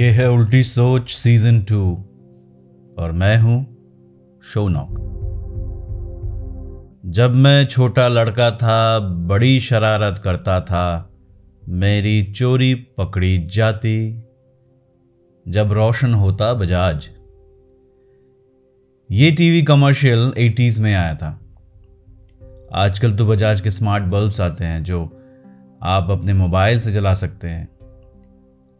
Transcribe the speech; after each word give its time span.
ये 0.00 0.10
है 0.10 0.30
उल्टी 0.30 0.62
सोच 0.62 1.10
सीज़न 1.10 1.62
टू, 1.62 1.92
और 2.98 3.12
मैं 3.12 3.36
हूँ 3.38 3.76
शोनॉक 4.42 4.90
जब 7.06 7.30
मैं 7.30 7.66
छोटा 7.66 8.08
लड़का 8.08 8.50
था, 8.50 8.98
बड़ी 8.98 9.60
शरारत 9.60 10.18
करता 10.18 10.60
था, 10.60 11.10
मेरी 11.68 12.22
चोरी 12.22 12.74
पकड़ी 12.74 13.46
जाती। 13.46 14.22
जब 15.48 15.72
रोशन 15.72 16.14
होता 16.14 16.54
बजाज। 16.54 17.08
ये 19.10 19.30
टीवी 19.30 19.62
कमर्शियल 19.62 20.32
80s 20.38 20.78
में 20.78 20.94
आया 20.94 21.14
था। 21.14 21.40
आजकल 22.74 23.16
तो 23.16 23.26
बजाज 23.26 23.60
के 23.60 23.70
स्मार्ट 23.70 24.04
बल्ब्स 24.04 24.40
आते 24.40 24.64
हैं, 24.64 24.84
जो 24.84 25.04
आप 25.82 26.10
अपने 26.10 26.32
मोबाइल 26.32 26.80
से 26.80 26.92
जला 26.92 27.14
सकते 27.14 27.48
हैं। 27.48 27.79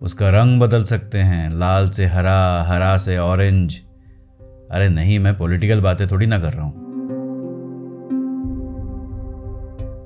उसका 0.03 0.29
रंग 0.29 0.61
बदल 0.61 0.85
सकते 0.85 1.19
हैं, 1.19 1.51
लाल 1.51 1.91
से 1.91 2.07
हरा 2.07 2.63
हरा 2.63 2.99
से 2.99 3.19
ऑरेंज 3.19 3.81
अरे 4.71 4.89
नहीं, 4.89 5.19
मैं 5.19 5.39
पॉलिटिकल 5.39 5.81
बातें 5.81 6.09
थोड़ी 6.09 6.27
ना 6.27 6.39
कर 6.39 6.53
रहा 6.53 6.65
हूँ। 6.65 6.73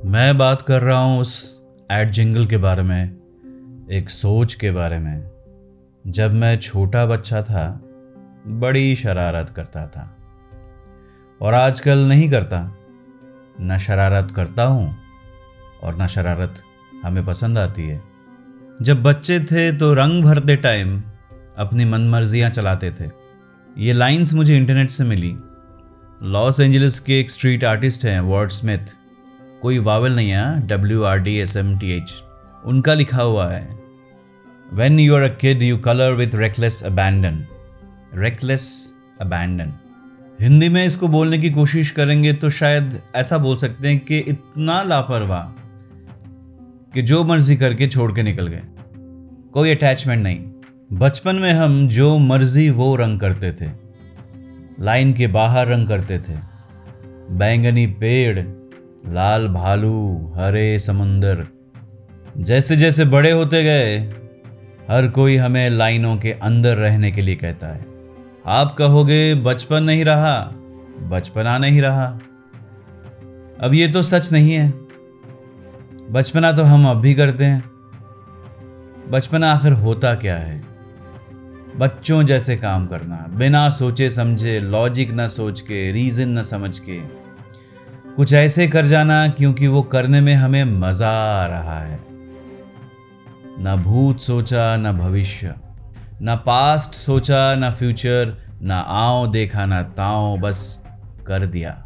मैं 0.04 0.38
बात 0.38 0.62
कर 0.62 0.82
रहा 0.82 0.98
हूँ 0.98 1.20
उस 1.20 1.60
एड 1.90 2.10
जिंगल 2.10 2.46
के 2.46 2.56
बारे 2.56 2.82
में, 2.82 3.04
एक 3.92 4.10
सोच 4.10 4.54
के 4.54 4.70
बारे 4.70 4.98
में। 4.98 5.30
जब 6.06 6.34
मैं 6.34 6.58
छोटा 6.58 7.06
बच्चा 7.06 7.42
था, 7.42 7.80
बड़ी 8.46 8.94
शरारत 8.94 9.50
करता 9.50 9.86
था। 9.86 10.16
और 11.42 11.54
आजकल 11.54 11.98
नहीं 11.98 12.30
करता। 12.30 12.76
ना 13.60 13.78
शरारत 13.78 14.30
करता 14.30 14.62
हूँ, 14.62 14.96
और 15.82 15.94
ना 15.94 16.06
शरारत 16.06 16.54
हमें 17.04 17.26
पसंद 17.26 17.58
आती 17.58 17.82
है। 17.82 18.13
जब 18.82 19.02
बच्चे 19.02 19.38
थे 19.40 19.70
तो 19.78 19.92
रंग 19.94 20.22
भरते 20.24 20.56
टाइम 20.56 21.02
अपनी 21.58 21.84
मनमर्जियाँ 21.84 22.50
चलाते 22.50 22.90
थे। 22.90 23.04
ये 23.78 23.92
लाइंस 23.92 24.32
मुझे 24.34 24.56
इंटरनेट 24.56 24.90
से 24.90 25.04
मिली। 25.04 25.34
लॉस 26.22 26.60
एंजलिस 26.60 26.98
के 27.00 27.20
एक 27.20 27.30
स्ट्रीट 27.30 27.64
आर्टिस्ट 27.64 28.04
हैं 28.04 28.20
वर्ड 28.20 28.50
स्मिथ 28.50 28.94
कोई 29.62 29.78
वावल 29.78 30.12
नहीं 30.12 30.30
है 30.30 30.66
W 30.66 31.02
R 31.02 31.18
D 31.18 31.36
S 31.36 31.56
M 31.56 31.78
T 31.78 31.92
H 31.92 32.14
उनका 32.64 32.94
लिखा 32.94 33.22
हुआ 33.22 33.48
है 33.52 33.78
when 34.72 35.00
you 35.00 35.16
are 35.16 35.22
a 35.22 35.34
kid 35.34 35.62
you 35.62 35.76
colour 35.78 36.12
with 36.12 36.34
reckless 36.34 36.82
abandon 36.82 37.44
reckless 38.14 38.70
abandon 39.20 39.72
Hindi 40.40 40.68
में 40.68 40.84
इसको 40.86 41.08
बोलने 41.08 41.38
की 41.38 41.50
कोशिश 41.50 41.90
करेंगे 41.90 42.32
तो 42.32 42.50
शायद 42.50 43.00
ऐसा 43.16 43.38
बोल 43.38 43.56
सकते 43.56 43.88
हैं 43.88 43.98
कि 43.98 44.18
इतना 44.18 44.82
लापरवाह। 44.82 45.63
कि 46.94 47.02
जो 47.02 47.24
मर्ज़ी 47.24 47.56
करके 47.56 47.86
छोड़ 47.86 48.12
के 48.12 48.22
निकल 48.22 48.46
गए। 48.46 48.62
कोई 49.52 49.70
अटैचमेंट 49.70 50.22
नहीं। 50.22 50.44
बचपन 50.92 51.36
में 51.36 51.52
हम 51.52 51.88
जो 51.88 52.18
मर्ज़ी 52.18 52.70
वो 52.70 52.96
रंग 52.96 53.20
करते 53.20 53.52
थे। 53.52 53.70
लाइन 54.80 55.12
के 55.12 55.26
बाहर 55.26 55.66
रंग 55.66 55.88
करते 55.88 56.18
थे। 56.18 56.34
बैंगनी 57.30 57.86
पेड़, 57.86 58.40
लाल 59.12 59.48
भालू, 59.48 60.32
हरे 60.36 60.78
समंदर। 60.78 61.46
जैसे 62.38 62.76
जैसे 62.76 63.04
बड़े 63.04 63.30
होते 63.30 63.62
गए, 63.62 63.98
हर 64.90 65.08
कोई 65.08 65.36
हमें 65.36 65.70
लाइनों 65.70 66.16
के 66.16 66.32
अंदर 66.32 66.76
रहने 66.76 67.10
के 67.10 67.20
लिए 67.20 67.34
कहता 67.34 67.66
है। 67.66 67.86
आप 68.46 68.74
कहोगे, 68.78 69.34
बचपन 69.34 69.82
नहीं 69.82 70.04
रहा। 70.04 70.40
बचपना 71.02 71.58
नहीं 71.58 71.80
रहा। 71.80 72.18
अब 73.60 73.70
ये 73.74 73.88
तो 73.88 74.02
सच 74.02 74.32
नहीं 74.32 74.52
है। 74.52 74.83
बचपना 76.14 76.52
तो 76.52 76.62
हम 76.62 76.86
अब 76.88 76.96
भी 76.96 77.14
करते 77.14 77.44
हैं। 77.44 77.64
बचपना 79.10 79.52
आखिर 79.52 79.72
होता 79.72 80.14
क्या 80.14 80.36
है? 80.36 80.62
बच्चों 81.76 82.22
जैसे 82.22 82.56
काम 82.56 82.86
करना, 82.86 83.16
बिना 83.30 83.70
सोचे 83.70 84.10
समझे 84.10 84.58
लॉजिक 84.60 85.12
न 85.12 85.26
सोच 85.28 85.60
के 85.60 85.92
रीज़न 85.92 86.38
न 86.38 86.42
समझ 86.42 86.78
के 86.78 86.98
कुछ 88.14 88.32
ऐसे 88.32 88.66
कर 88.68 88.86
जाना, 88.86 89.28
क्योंकि 89.28 89.66
वो 89.66 89.82
करने 89.82 90.20
में 90.20 90.34
हमें 90.34 90.64
मज़ा 90.64 91.10
आ 91.10 91.46
रहा 91.46 91.80
है। 91.80 92.00
न 93.60 93.82
भूत 93.84 94.20
सोचा, 94.20 94.76
न 94.76 94.92
भविष्य। 94.92 95.54
न 96.22 96.36
पास्ट 96.46 96.94
सोचा, 96.94 97.54
न 97.54 97.70
फ्यूचर 97.70 98.36
न 98.62 98.70
आओ 98.86 99.26
देखा, 99.26 99.66
न 99.66 99.82
ताओ 99.82 100.36
बस 100.36 100.84
कर 101.26 101.46
दिया। 101.46 101.84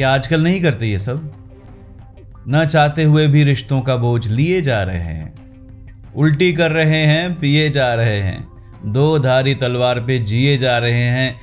क्या 0.00 0.14
आजकल 0.14 0.42
नहीं 0.42 0.62
करते 0.62 0.86
ये 0.86 0.98
सब? 0.98 1.32
न 2.48 2.64
चाहते 2.64 3.04
हुए 3.04 3.26
भी 3.26 3.44
रिश्तों 3.44 3.80
का 3.80 3.96
बोझ 3.96 4.26
लिए 4.26 4.62
जा 4.62 4.82
रहे 4.82 5.02
हैं। 5.02 5.34
उल्टी 6.16 6.52
कर 6.52 6.70
रहे 6.70 7.06
हैं, 7.06 7.40
पिए 7.40 7.70
जा 7.70 7.94
रहे 7.94 8.20
हैं। 8.20 8.48
दो 8.86 9.18
धारी 9.18 9.54
तलवार 9.54 10.00
पे 10.00 10.18
जिए 10.18 10.58
जा 10.58 10.78
रहे 10.78 11.02
हैं। 11.02 11.40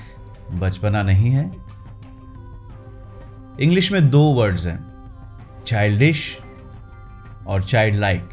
बचपना 0.60 1.04
नहीं 1.04 1.32
है? 1.32 1.52
इंग्लिश 3.60 3.92
में 3.92 4.10
दो 4.10 4.24
वर्ड्स 4.24 4.68
हैं। 4.68 4.86
चाइल्डिश 5.68 6.40
और 7.48 7.64
चाइल्ड 7.64 7.96
लाइक 7.96 8.30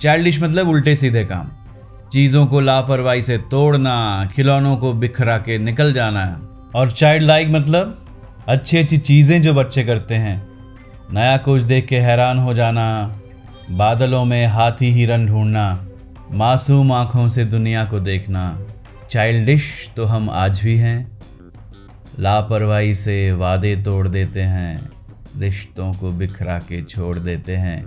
चाइल्डिश 0.00 0.42
मतलब 0.42 0.68
उल्टे 0.68 0.96
सीधे 0.96 1.24
काम। 1.24 1.48
चीज़ों 2.12 2.46
को 2.46 2.60
लापरवाही 2.60 3.22
से 3.22 3.38
तोड़ना, 3.38 4.28
खिलौनों 4.36 4.76
को 4.76 4.92
बिखरा 4.92 5.38
के 5.38 5.58
निकल 5.58 5.92
जाना। 5.92 6.48
और 6.74 6.90
चाइल्ड 6.90 7.22
लाइक 7.22 7.48
मतलब 7.48 8.00
अच्छी 8.48 8.78
अच्छी 8.78 8.96
चीज़ें 8.98 9.40
जो 9.42 9.52
बच्चे 9.54 9.82
करते 9.84 10.14
हैं। 10.14 10.36
नया 11.12 11.36
कुछ 11.36 11.62
देख 11.62 11.86
के 11.86 11.98
हैरान 11.98 12.38
हो 12.38 12.54
जाना, 12.54 12.84
बादलों 13.70 14.24
में 14.24 14.46
हाथी 14.46 14.90
हिरन 14.92 15.26
ढूंढना, 15.26 15.64
मासूम 16.30 16.92
आँखों 16.92 17.26
से 17.28 17.44
दुनिया 17.44 17.84
को 17.84 18.00
देखना। 18.00 18.42
चाइल्डिश 19.10 19.64
तो 19.96 20.04
हम 20.04 20.28
आज 20.30 20.60
भी 20.60 20.76
हैं। 20.76 21.18
लापरवाही 22.18 22.94
से 22.94 23.32
वादे 23.32 23.74
तोड़ 23.76 24.08
देते 24.08 24.42
हैं, 24.42 24.90
रिश्तों 25.38 25.92
को 25.92 26.10
बिखरा 26.10 26.58
के 26.58 26.82
छोड़ 26.84 27.16
देते 27.18 27.56
हैं। 27.56 27.82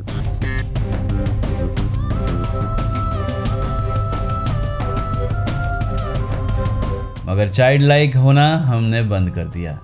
मगर 7.26 7.50
चाइल्ड 7.50 7.84
लाइक 7.84 8.16
होना 8.16 8.48
हमने 8.58 9.02
बंद 9.04 9.30
कर 9.30 9.46
दिया। 9.46 9.80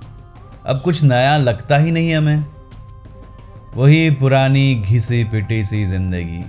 अब 0.65 0.81
कुछ 0.81 1.03
नया 1.03 1.37
लगता 1.37 1.77
ही 1.77 1.91
नहीं 1.91 2.13
हमें। 2.15 2.43
वही 3.75 4.09
पुरानी 4.11 4.73
घिसी 4.75 5.23
पिटी 5.23 5.63
सी 5.63 5.85
ज़िंदगी। 5.85 6.43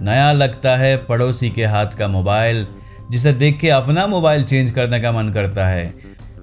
नया 0.00 0.30
लगता 0.32 0.76
है 0.76 0.96
पड़ोसी 0.98 1.50
के 1.50 1.64
हाथ 1.64 1.96
का 1.98 2.08
मोबाइल, 2.08 2.66
जिसे 3.10 3.32
देख 3.32 3.58
के 3.60 3.70
अपना 3.70 4.06
मोबाइल 4.06 4.44
चेंज 4.44 4.70
करने 4.70 5.00
का 5.00 5.12
मन 5.12 5.32
करता 5.32 5.66
है। 5.66 5.92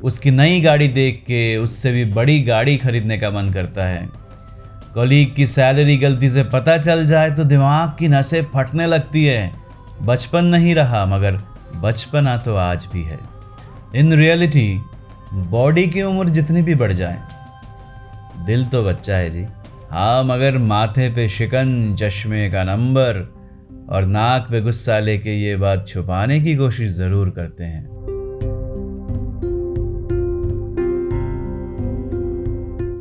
उसकी 0.04 0.32
नई 0.32 0.62
गाड़ी 0.62 0.88
देख 0.88 1.24
के 1.24 1.58
उससे 1.58 1.92
भी 1.92 2.06
बड़ी 2.06 2.40
गाड़ी 2.44 2.78
खरीदने 2.78 3.18
का 3.18 3.30
मन 3.30 3.52
करता 3.54 3.86
है। 3.86 4.08
कलीग 4.96 5.34
की 5.34 5.48
सैलरी 5.48 5.98
गलती 5.98 6.30
से 6.30 6.44
पता 6.44 6.78
चल 6.78 7.06
जाए 7.08 7.32
तो 7.32 7.44
दिमाग 7.44 7.96
की 8.00 8.08
नसें 8.08 8.42
फटने 8.46 8.86
लगती 8.86 9.26
है। 9.26 9.52
बचपन 10.02 10.46
नहीं 10.46 10.76
रहा, 10.76 11.06
मगर 11.06 11.38
बचपना 11.76 12.38
तो 12.38 12.56
आज 12.56 12.88
भी 12.94 13.04
है। 13.04 13.20
इन 13.96 14.14
रियलिटी 14.14 14.82
बॉडी 15.34 15.86
की 15.88 16.02
उम्र 16.02 16.30
जितनी 16.30 16.62
भी 16.62 16.76
बढ़ 16.76 16.94
जाए। 16.94 17.18
दिल 18.46 18.66
तो 18.66 18.84
बच्चा 18.84 19.16
है 19.16 19.30
जी। 19.30 19.46
हाँ 19.92 20.24
मगर 20.24 20.58
माथे 20.58 21.10
पे 21.10 21.28
शिकन, 21.30 21.96
चश्मे 22.00 22.50
का 22.50 22.64
नंबर 22.64 23.22
और 23.90 24.06
नाक 24.06 24.48
पे 24.52 24.62
गुस्सा 24.62 25.00
लेके 25.00 25.36
ये 25.36 25.56
बात 25.56 25.88
छुपाने 25.88 26.40
की 26.40 26.56
कोशिश 26.56 26.92
ज़रूर 26.92 27.30
करते 27.30 27.64
हैं। 27.64 27.88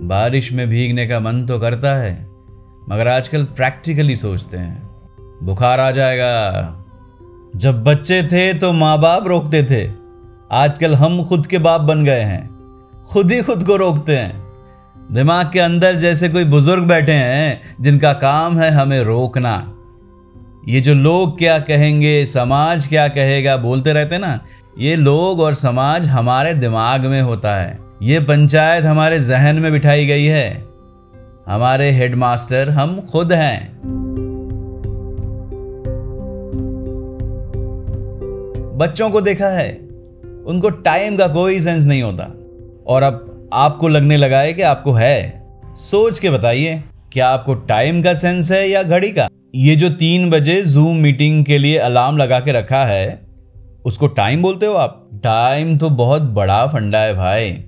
बारिश 0.09 0.53
में 0.53 0.69
भीगने 0.69 1.07
का 1.07 1.21
मन 1.21 1.45
तो 1.47 1.59
करता 1.59 1.95
है, 1.95 2.13
मगर 2.89 3.09
आजकल 3.09 3.45
प्रैक्टिकली 3.57 4.17
सोचते 4.17 4.57
हैं। 4.57 4.83
बुखार 5.43 5.81
आ 5.81 5.91
जाएगा। 5.91 6.85
जब 7.57 7.83
बच्चे 7.85 8.23
थे 8.23 8.53
तो 8.55 8.73
माँ 8.73 8.99
बाप 9.01 9.27
रोकते 9.27 9.63
थे 9.63 9.87
आजकल 10.53 10.95
हम 10.95 11.25
खुद 11.25 11.47
के 11.47 11.59
बाप 11.59 11.81
बन 11.81 12.05
गए 12.05 12.21
हैं। 12.21 12.51
खुद 13.07 13.31
ही 13.31 13.43
खुद 13.43 13.65
को 13.65 13.77
रोकते 13.77 14.17
हैं। 14.17 14.43
दिमाग 15.13 15.51
के 15.53 15.61
अंदर 15.61 15.95
जैसे 15.95 16.29
कोई 16.29 16.45
बुज़ुर्ग 16.45 16.85
बैठे 16.85 17.13
हैं, 17.13 17.63
जिनका 17.81 18.13
काम 18.13 18.59
है 18.59 18.71
हमें 18.71 19.01
रोकना। 19.01 19.75
ये 20.69 20.81
जो 20.81 20.95
लोग 20.95 21.39
क्या 21.39 21.59
कहेंगे, 21.59 22.27
समाज 22.27 22.87
क्या 22.87 23.09
कहेगा, 23.09 23.57
बोलते 23.57 23.93
रहते 23.93 24.19
ना, 24.19 24.41
ये 24.79 24.97
लोग 24.97 25.41
और 25.41 25.55
समाज 25.55 26.09
हमारे 26.09 26.55
दिमाग 26.55 27.07
में 27.07 27.23
होता 27.23 27.57
है। 27.57 27.79
ये 28.03 28.21
पंचायत 28.21 28.85
हमारे 28.85 29.21
जहन 29.21 29.57
में 29.57 29.73
बिठाई 29.73 30.07
गई 30.07 30.25
है। 30.25 30.65
हमारे 31.49 31.91
हेडमास्टर 31.91 32.71
हम 32.71 33.01
खुद 33.01 33.33
हैं। 33.33 33.81
बच्चों 38.79 39.11
को 39.11 39.21
देखा 39.21 39.47
है 39.47 39.88
उनको 40.49 40.71
टाइम 40.71 41.17
का 41.17 41.27
कोई 41.27 41.61
सेंस 41.61 41.85
नहीं 41.85 42.03
होता। 42.03 42.25
और 42.87 43.03
अब 43.03 43.51
आपको 43.53 43.89
लगने 43.89 44.17
लगा 44.17 44.41
है 44.41 44.53
कि 44.53 44.63
आपको 44.63 44.93
है। 44.93 45.47
सोच 45.75 46.19
के 46.19 46.31
बताइए, 46.31 46.83
क्या 47.13 47.29
आपको 47.29 47.55
टाइम 47.55 48.03
का 48.03 48.15
सेंस 48.15 48.53
है 48.53 48.69
या 48.69 48.83
घड़ी 48.83 49.11
का? 49.13 49.29
ये 49.55 49.77
जो 49.77 49.89
तीन 49.91 50.31
बजे 50.31 50.63
जूम 50.63 50.97
मीटिंग 50.97 51.45
के 51.45 51.59
लिए 51.59 51.79
अलार्म 51.79 52.17
लगा 52.17 52.41
के 52.41 52.53
रखा 52.53 52.85
है, 52.85 53.21
उसको 53.85 54.07
टाइम 54.07 54.43
बोलते 54.43 54.67
हो 54.67 54.75
आप? 54.75 55.11
टाइम 55.15 55.77
तो 55.77 55.91
बहुत 55.91 56.23
बड़ा 56.23 56.67
फंडा 56.67 56.99
है 56.99 57.15
भाई। 57.15 57.65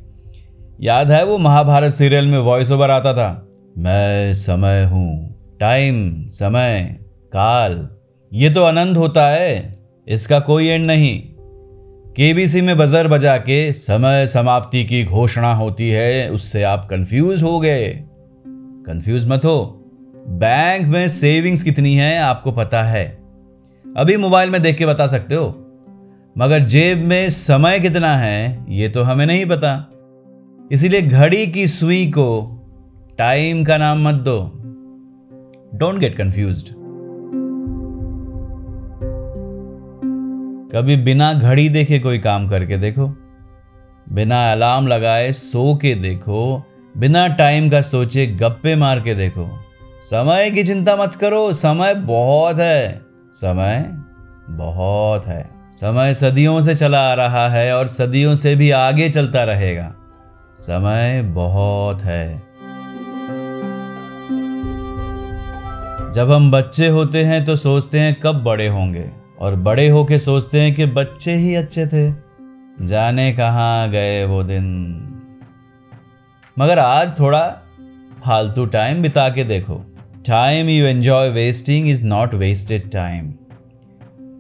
याद 0.81 1.11
है 1.11 1.25
वो 1.25 1.39
महाभारत 1.39 1.93
सीरियल 1.93 2.27
में 2.27 2.39
वॉइस 2.39 2.71
ओवर 2.71 2.91
आता 2.91 3.13
था? 3.15 3.49
मैं 3.79 4.35
समय 4.35 4.85
हूँ 4.85 5.37
टाइम 5.61 6.29
समय, 6.29 6.97
काल। 7.33 7.89
ये 8.33 8.51
तो 8.51 8.63
अनंत 8.63 8.97
होता 8.97 9.29
है, 9.29 9.79
इसका 10.09 10.39
कोई 10.41 10.69
एंड 10.69 10.87
नहीं। 10.87 11.23
केबीसी 12.17 12.61
में 12.61 12.79
बजर 12.79 13.09
बजा 13.09 13.37
के 13.37 13.73
समय 13.73 14.27
समाप्ति 14.27 14.85
की 14.85 15.05
घोषणा 15.05 15.55
होती 15.55 15.89
है, 15.91 16.31
उससे 16.31 16.63
आप 16.63 16.85
कंफ्यूज 16.91 17.43
हो 17.43 17.61
गए। 17.61 18.05
कंफ्यूज 18.87 19.29
मत 19.29 19.45
हो। 19.45 19.85
बैंक 20.29 20.87
में 20.87 21.09
सेविंग्स 21.09 21.63
कितनी 21.63 21.95
है, 21.95 22.19
आपको 22.19 22.53
पता 22.53 22.83
है। 22.83 23.19
अभी 23.97 24.17
मोबाइल 24.17 24.51
में 24.51 24.63
देख 24.63 24.77
के 24.77 24.87
बता 24.87 25.07
सकते 25.07 25.35
हो। 25.35 25.47
मगर 26.39 26.61
जेब 26.61 26.99
में 26.99 27.31
समय 27.31 27.81
कितना 27.81 28.17
है, 28.17 28.67
ये 28.69 28.89
तो 28.89 29.03
हमें 29.03 29.27
नहीं 29.27 29.47
पता। 29.47 29.93
इसीलिए 30.73 31.03
घड़ी 31.03 31.47
की 31.47 31.67
सुई 31.67 32.07
को 32.07 32.57
टाइम 33.19 33.65
का 33.65 33.77
नाम 33.77 34.09
मत 34.09 34.15
दो। 34.15 34.53
डोंट 35.75 35.99
गेट 35.99 36.15
कंफ्यूज 36.15 36.75
कभी 40.75 40.97
बिना 40.97 41.33
घड़ी 41.33 41.69
देखे 41.69 41.99
कोई 41.99 42.19
काम 42.19 42.49
करके 42.49 42.77
देखो, 42.77 43.07
बिना 44.13 44.53
अलार्म 44.53 44.87
लगाए 44.87 45.33
सो 45.33 45.75
के 45.75 45.95
देखो, 45.95 46.65
बिना 46.97 47.29
टाइम 47.29 47.69
का 47.71 47.81
सोचे 47.81 48.27
गप्पे 48.27 48.77
मार 48.77 49.01
के 49.01 49.15
देखो। 49.15 49.49
समय 50.03 50.51
की 50.51 50.65
चिंता 50.65 50.97
मत 50.97 51.15
करो, 51.15 51.53
समय 51.53 51.95
बहुत 51.95 52.59
है, 52.59 53.01
समय 53.33 53.87
बहुत 54.51 55.27
है। 55.27 55.51
समय 55.75 56.15
सदियों 56.15 56.61
से 56.61 56.75
चला 56.75 57.11
आ 57.11 57.15
रहा 57.15 57.49
है 57.49 57.77
और 57.77 57.89
सदियों 57.89 58.35
से 58.35 58.57
भी 58.57 58.71
आगे 58.71 59.09
चलता 59.09 59.45
रहेगा। 59.45 59.95
समय 60.59 61.23
बहुत 61.23 62.03
है। 62.03 62.43
जब 66.13 66.31
हम 66.31 66.51
बच्चे 66.51 66.89
होते 66.89 67.25
हैं 67.25 67.45
तो 67.45 67.57
सोचते 67.57 68.01
हैं 68.01 68.21
कब 68.21 68.43
बड़े 68.45 68.69
होंगे। 68.69 69.20
और 69.41 69.55
बड़े 69.57 69.89
होके 69.89 70.19
सोचते 70.19 70.61
हैं 70.61 70.75
कि 70.75 70.87
बच्चे 70.87 71.35
ही 71.35 71.55
अच्छे 71.55 71.87
थे। 71.87 72.11
जाने 72.87 73.33
कहाँ 73.33 73.91
गए 73.91 74.25
वो 74.25 74.43
दिन। 74.43 74.67
मगर 76.57 76.79
आज 76.79 77.19
थोड़ा 77.19 77.43
फालतू 78.25 78.67
टाइम 78.67 79.03
बिता 79.03 79.29
के 79.29 79.45
देखो। 79.45 79.81
Time 80.27 80.69
you 80.69 80.87
enjoy 80.87 81.29
wasting 81.29 81.89
is 81.89 82.05
not 82.05 82.35
wasted 82.35 82.91
time 82.91 83.33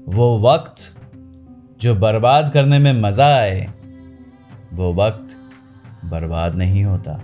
वो 0.08 0.38
वक्त 0.41 0.76
जो 1.82 1.94
बर्बाद 1.94 2.50
करने 2.52 2.79
में 2.79 2.93
मज़ा 2.93 3.26
आए, 3.37 3.67
वो 4.73 4.93
वक्त 4.94 5.37
बर्बाद 6.05 6.55
नहीं 6.55 6.85
होता। 6.85 7.20